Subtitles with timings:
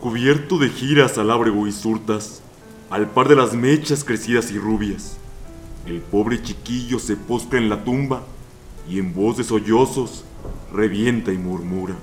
[0.00, 2.40] Cubierto de giras alábrego y surtas,
[2.88, 5.18] al par de las mechas crecidas y rubias,
[5.86, 8.22] el pobre chiquillo se postra en la tumba
[8.88, 10.24] y en voz de sollozos
[10.72, 11.96] revienta y murmura.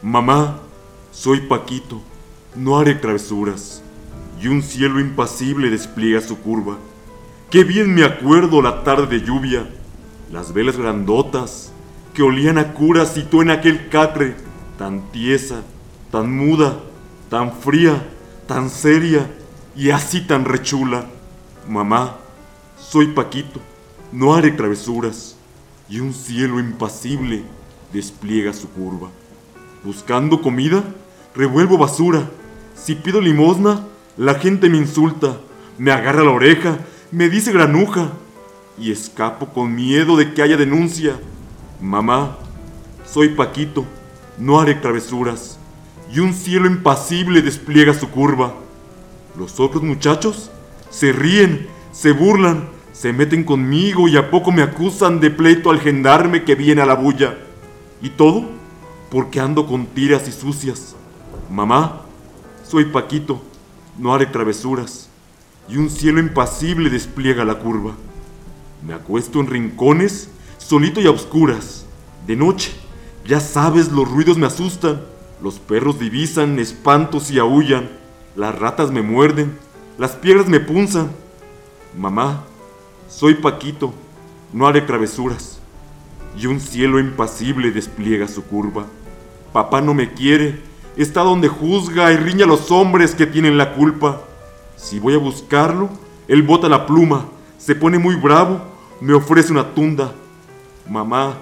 [0.00, 0.60] Mamá,
[1.12, 2.00] soy Paquito,
[2.56, 3.82] no haré travesuras.
[4.40, 6.78] Y un cielo impasible despliega su curva.
[7.50, 9.68] Qué bien me acuerdo la tarde de lluvia,
[10.32, 11.72] las velas grandotas
[12.14, 14.34] que olían a curas y tú en aquel catre,
[14.78, 15.62] tan tiesa,
[16.10, 16.78] tan muda,
[17.28, 18.02] tan fría,
[18.46, 19.30] tan seria
[19.76, 21.06] y así tan rechula.
[21.68, 22.16] Mamá,
[22.78, 23.60] soy Paquito,
[24.12, 25.36] no haré travesuras.
[25.90, 27.44] Y un cielo impasible
[27.92, 29.08] despliega su curva.
[29.82, 30.84] Buscando comida,
[31.34, 32.28] revuelvo basura.
[32.74, 33.86] Si pido limosna,
[34.16, 35.38] la gente me insulta,
[35.78, 36.78] me agarra la oreja,
[37.10, 38.10] me dice granuja.
[38.78, 41.18] Y escapo con miedo de que haya denuncia.
[41.80, 42.36] Mamá,
[43.06, 43.84] soy Paquito,
[44.38, 45.57] no haré travesuras.
[46.12, 48.54] Y un cielo impasible despliega su curva.
[49.36, 50.50] Los otros muchachos
[50.90, 55.80] se ríen, se burlan, se meten conmigo y a poco me acusan de pleito al
[55.80, 57.38] gendarme que viene a la bulla.
[58.02, 58.48] Y todo
[59.10, 60.94] porque ando con tiras y sucias.
[61.50, 62.02] Mamá,
[62.68, 63.42] soy Paquito,
[63.98, 65.08] no haré travesuras.
[65.68, 67.92] Y un cielo impasible despliega la curva.
[68.86, 71.84] Me acuesto en rincones, solito y a oscuras.
[72.26, 72.72] De noche,
[73.26, 75.02] ya sabes, los ruidos me asustan.
[75.42, 77.88] Los perros divisan espantos y aullan.
[78.34, 79.56] Las ratas me muerden,
[79.98, 81.10] las piedras me punzan.
[81.96, 82.44] Mamá,
[83.08, 83.92] soy Paquito,
[84.52, 85.58] no haré travesuras.
[86.36, 88.86] Y un cielo impasible despliega su curva.
[89.52, 90.60] Papá no me quiere,
[90.96, 94.20] está donde juzga y riña a los hombres que tienen la culpa.
[94.76, 95.88] Si voy a buscarlo,
[96.28, 97.26] él bota la pluma,
[97.58, 98.60] se pone muy bravo,
[99.00, 100.12] me ofrece una tunda.
[100.88, 101.38] Mamá,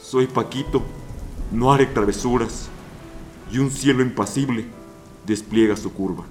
[0.00, 0.82] soy Paquito,
[1.52, 2.68] no haré travesuras.
[3.52, 4.64] Y un cielo impasible
[5.26, 6.24] despliega su curva.